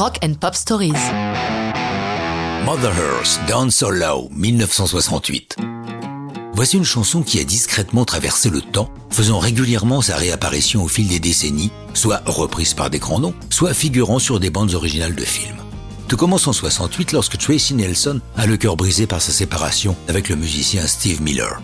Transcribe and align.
Rock 0.00 0.18
and 0.24 0.32
Pop 0.40 0.54
Stories. 0.54 0.94
Mother 2.64 2.90
Earth, 2.98 3.38
Down 3.46 3.70
So 3.70 3.90
Low, 3.90 4.30
1968. 4.30 5.58
Voici 6.54 6.78
une 6.78 6.86
chanson 6.86 7.22
qui 7.22 7.38
a 7.38 7.44
discrètement 7.44 8.06
traversé 8.06 8.48
le 8.48 8.62
temps, 8.62 8.88
faisant 9.10 9.38
régulièrement 9.38 10.00
sa 10.00 10.16
réapparition 10.16 10.82
au 10.82 10.88
fil 10.88 11.06
des 11.06 11.20
décennies, 11.20 11.70
soit 11.92 12.22
reprise 12.24 12.72
par 12.72 12.88
des 12.88 12.98
grands 12.98 13.18
noms, 13.18 13.34
soit 13.50 13.74
figurant 13.74 14.18
sur 14.18 14.40
des 14.40 14.48
bandes 14.48 14.72
originales 14.72 15.14
de 15.14 15.22
films. 15.22 15.58
Tout 16.08 16.16
commence 16.16 16.46
en 16.46 16.54
68 16.54 17.12
lorsque 17.12 17.36
Tracy 17.36 17.74
Nelson 17.74 18.22
a 18.38 18.46
le 18.46 18.56
cœur 18.56 18.76
brisé 18.76 19.06
par 19.06 19.20
sa 19.20 19.32
séparation 19.32 19.94
avec 20.08 20.30
le 20.30 20.36
musicien 20.36 20.86
Steve 20.86 21.20
Miller. 21.20 21.60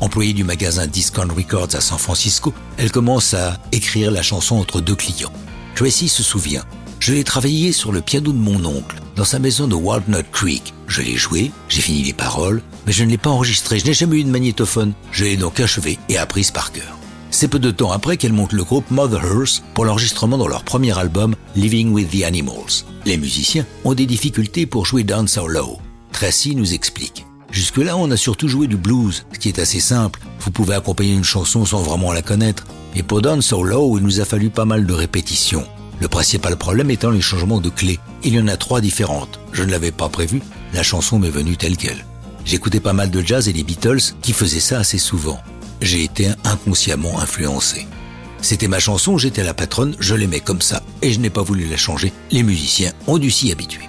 Employée 0.00 0.32
du 0.32 0.44
magasin 0.44 0.86
Discount 0.86 1.28
Records 1.36 1.74
à 1.74 1.82
San 1.82 1.98
Francisco, 1.98 2.54
elle 2.78 2.90
commence 2.90 3.34
à 3.34 3.58
écrire 3.70 4.10
la 4.10 4.22
chanson 4.22 4.56
entre 4.56 4.80
deux 4.80 4.96
clients. 4.96 5.32
Tracy 5.74 6.08
se 6.08 6.22
souvient. 6.22 6.64
Je 7.06 7.12
l'ai 7.12 7.22
travaillé 7.22 7.70
sur 7.70 7.92
le 7.92 8.00
piano 8.00 8.32
de 8.32 8.36
mon 8.36 8.64
oncle, 8.64 9.00
dans 9.14 9.24
sa 9.24 9.38
maison 9.38 9.68
de 9.68 9.76
Walnut 9.76 10.28
Creek. 10.32 10.74
Je 10.88 11.02
l'ai 11.02 11.14
joué, 11.14 11.52
j'ai 11.68 11.80
fini 11.80 12.02
les 12.02 12.12
paroles, 12.12 12.64
mais 12.84 12.92
je 12.92 13.04
ne 13.04 13.10
l'ai 13.10 13.16
pas 13.16 13.30
enregistré, 13.30 13.78
je 13.78 13.86
n'ai 13.86 13.94
jamais 13.94 14.16
eu 14.16 14.24
de 14.24 14.28
magnétophone. 14.28 14.92
Je 15.12 15.22
l'ai 15.22 15.36
donc 15.36 15.60
achevé 15.60 16.00
et 16.08 16.18
apprise 16.18 16.50
par 16.50 16.72
cœur. 16.72 16.98
C'est 17.30 17.46
peu 17.46 17.60
de 17.60 17.70
temps 17.70 17.92
après 17.92 18.16
qu'elle 18.16 18.32
monte 18.32 18.52
le 18.52 18.64
groupe 18.64 18.90
Mother 18.90 19.24
Earth 19.24 19.62
pour 19.72 19.84
l'enregistrement 19.84 20.36
dans 20.36 20.48
leur 20.48 20.64
premier 20.64 20.98
album 20.98 21.36
Living 21.54 21.92
with 21.92 22.10
the 22.10 22.24
Animals. 22.24 22.82
Les 23.04 23.18
musiciens 23.18 23.66
ont 23.84 23.94
des 23.94 24.06
difficultés 24.06 24.66
pour 24.66 24.84
jouer 24.84 25.04
Down 25.04 25.28
So 25.28 25.46
Low. 25.46 25.78
Tracy 26.10 26.56
nous 26.56 26.74
explique. 26.74 27.24
Jusque-là, 27.52 27.96
on 27.96 28.10
a 28.10 28.16
surtout 28.16 28.48
joué 28.48 28.66
du 28.66 28.76
blues, 28.76 29.26
ce 29.32 29.38
qui 29.38 29.48
est 29.48 29.60
assez 29.60 29.78
simple. 29.78 30.18
Vous 30.40 30.50
pouvez 30.50 30.74
accompagner 30.74 31.14
une 31.14 31.22
chanson 31.22 31.64
sans 31.66 31.82
vraiment 31.82 32.12
la 32.12 32.22
connaître. 32.22 32.66
Et 32.96 33.04
pour 33.04 33.22
Down 33.22 33.42
So 33.42 33.62
Low, 33.62 33.96
il 33.96 34.02
nous 34.02 34.20
a 34.20 34.24
fallu 34.24 34.50
pas 34.50 34.64
mal 34.64 34.86
de 34.86 34.92
répétitions. 34.92 35.68
Le 36.00 36.08
principal 36.08 36.56
problème 36.56 36.90
étant 36.90 37.10
les 37.10 37.20
changements 37.20 37.60
de 37.60 37.70
clés. 37.70 38.00
Il 38.22 38.34
y 38.34 38.40
en 38.40 38.48
a 38.48 38.56
trois 38.56 38.80
différentes. 38.80 39.40
Je 39.52 39.62
ne 39.62 39.70
l'avais 39.70 39.92
pas 39.92 40.08
prévu. 40.08 40.42
La 40.74 40.82
chanson 40.82 41.18
m'est 41.18 41.30
venue 41.30 41.56
telle 41.56 41.76
qu'elle. 41.76 42.04
J'écoutais 42.44 42.80
pas 42.80 42.92
mal 42.92 43.10
de 43.10 43.20
jazz 43.20 43.48
et 43.48 43.52
les 43.52 43.64
Beatles 43.64 44.14
qui 44.22 44.32
faisaient 44.32 44.60
ça 44.60 44.78
assez 44.78 44.98
souvent. 44.98 45.40
J'ai 45.80 46.04
été 46.04 46.28
inconsciemment 46.44 47.18
influencé. 47.20 47.86
C'était 48.42 48.68
ma 48.68 48.78
chanson, 48.78 49.18
j'étais 49.18 49.42
la 49.42 49.54
patronne, 49.54 49.96
je 49.98 50.14
l'aimais 50.14 50.40
comme 50.40 50.60
ça 50.60 50.82
et 51.02 51.10
je 51.10 51.18
n'ai 51.18 51.30
pas 51.30 51.42
voulu 51.42 51.66
la 51.66 51.76
changer. 51.76 52.12
Les 52.30 52.42
musiciens 52.42 52.92
ont 53.06 53.18
dû 53.18 53.30
s'y 53.30 53.50
habituer. 53.50 53.88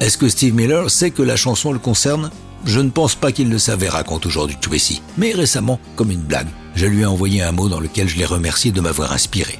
Est-ce 0.00 0.16
que 0.16 0.28
Steve 0.28 0.54
Miller 0.54 0.90
sait 0.90 1.10
que 1.10 1.22
la 1.22 1.36
chanson 1.36 1.72
le 1.72 1.78
concerne? 1.78 2.30
Je 2.64 2.80
ne 2.80 2.90
pense 2.90 3.14
pas 3.14 3.32
qu'il 3.32 3.50
le 3.50 3.58
savait, 3.58 3.88
raconte 3.88 4.26
aujourd'hui 4.26 4.56
Tracy. 4.60 5.02
Mais 5.16 5.32
récemment, 5.32 5.80
comme 5.96 6.10
une 6.10 6.22
blague, 6.22 6.48
je 6.74 6.86
lui 6.86 7.02
ai 7.02 7.06
envoyé 7.06 7.42
un 7.42 7.52
mot 7.52 7.68
dans 7.68 7.80
lequel 7.80 8.08
je 8.08 8.16
l'ai 8.16 8.24
remercié 8.24 8.70
de 8.70 8.80
m'avoir 8.80 9.12
inspiré. 9.12 9.58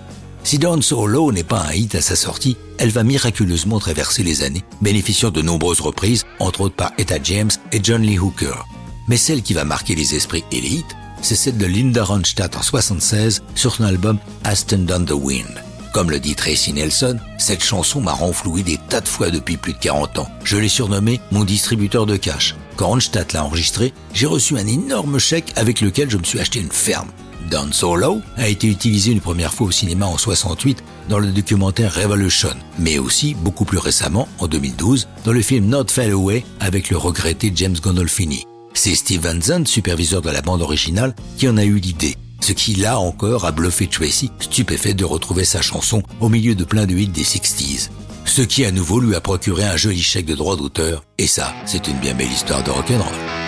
Si 0.48 0.58
Down 0.58 0.80
So 0.80 1.06
Low 1.06 1.30
n'est 1.30 1.44
pas 1.44 1.60
un 1.60 1.74
hit 1.74 1.94
à 1.94 2.00
sa 2.00 2.16
sortie, 2.16 2.56
elle 2.78 2.88
va 2.88 3.02
miraculeusement 3.02 3.78
traverser 3.78 4.22
les 4.22 4.42
années, 4.42 4.64
bénéficiant 4.80 5.30
de 5.30 5.42
nombreuses 5.42 5.82
reprises, 5.82 6.24
entre 6.38 6.62
autres 6.62 6.74
par 6.74 6.92
Etta 6.96 7.18
James 7.22 7.50
et 7.70 7.80
John 7.82 8.00
Lee 8.00 8.18
Hooker. 8.18 8.64
Mais 9.08 9.18
celle 9.18 9.42
qui 9.42 9.52
va 9.52 9.64
marquer 9.64 9.94
les 9.94 10.14
esprits 10.14 10.44
et 10.50 10.62
les 10.62 10.68
hits, 10.68 10.84
c'est 11.20 11.34
celle 11.34 11.58
de 11.58 11.66
Linda 11.66 12.02
Ronstadt 12.02 12.56
en 12.56 12.62
76 12.62 13.42
sur 13.54 13.74
son 13.74 13.84
album 13.84 14.18
Aston 14.44 14.86
Down 14.86 15.04
the 15.04 15.10
Wind. 15.10 15.62
Comme 15.92 16.10
le 16.10 16.18
dit 16.18 16.34
Tracy 16.34 16.72
Nelson, 16.72 17.18
cette 17.36 17.62
chanson 17.62 18.00
m'a 18.00 18.14
renfloué 18.14 18.62
des 18.62 18.78
tas 18.88 19.02
de 19.02 19.08
fois 19.08 19.28
depuis 19.28 19.58
plus 19.58 19.74
de 19.74 19.78
40 19.80 20.18
ans. 20.18 20.30
Je 20.44 20.56
l'ai 20.56 20.68
surnommé 20.68 21.20
mon 21.30 21.44
distributeur 21.44 22.06
de 22.06 22.16
cash. 22.16 22.54
Quand 22.76 22.86
Ronstadt 22.86 23.34
l'a 23.34 23.44
enregistré, 23.44 23.92
j'ai 24.14 24.24
reçu 24.26 24.56
un 24.56 24.66
énorme 24.66 25.18
chèque 25.18 25.52
avec 25.56 25.82
lequel 25.82 26.08
je 26.08 26.16
me 26.16 26.24
suis 26.24 26.40
acheté 26.40 26.58
une 26.58 26.72
ferme. 26.72 27.10
Down 27.50 27.72
Solo 27.72 28.20
a 28.36 28.48
été 28.48 28.66
utilisé 28.66 29.12
une 29.12 29.20
première 29.20 29.54
fois 29.54 29.68
au 29.68 29.70
cinéma 29.70 30.06
en 30.06 30.18
68 30.18 30.82
dans 31.08 31.18
le 31.18 31.28
documentaire 31.28 31.94
Revolution, 31.94 32.54
mais 32.78 32.98
aussi 32.98 33.34
beaucoup 33.34 33.64
plus 33.64 33.78
récemment, 33.78 34.28
en 34.38 34.46
2012, 34.46 35.08
dans 35.24 35.32
le 35.32 35.42
film 35.42 35.66
Not 35.66 35.88
Fell 35.88 36.12
Away 36.12 36.44
avec 36.60 36.90
le 36.90 36.96
regretté 36.96 37.52
James 37.54 37.76
Gandolfini. 37.82 38.44
C'est 38.74 38.94
Steve 38.94 39.26
Zandt, 39.40 39.68
superviseur 39.68 40.22
de 40.22 40.30
la 40.30 40.42
bande 40.42 40.62
originale, 40.62 41.14
qui 41.36 41.48
en 41.48 41.56
a 41.56 41.64
eu 41.64 41.78
l'idée 41.78 42.16
ce 42.40 42.52
qui 42.52 42.74
là 42.74 42.98
encore 42.98 43.44
a 43.44 43.52
bluffé 43.52 43.86
Tracy, 43.86 44.30
stupéfait 44.40 44.94
de 44.94 45.04
retrouver 45.04 45.44
sa 45.44 45.60
chanson 45.60 46.02
au 46.20 46.28
milieu 46.28 46.54
de 46.54 46.64
plein 46.64 46.86
de 46.86 46.94
hits 46.94 47.08
des 47.08 47.24
60s. 47.24 47.90
Ce 48.24 48.42
qui 48.42 48.64
à 48.64 48.70
nouveau 48.70 49.00
lui 49.00 49.14
a 49.14 49.20
procuré 49.20 49.64
un 49.64 49.76
joli 49.76 50.02
chèque 50.02 50.26
de 50.26 50.34
droit 50.34 50.56
d'auteur, 50.56 51.02
et 51.18 51.26
ça, 51.26 51.54
c'est 51.66 51.88
une 51.88 51.98
bien 51.98 52.14
belle 52.14 52.32
histoire 52.32 52.62
de 52.62 52.70
rock'n'roll. 52.70 53.47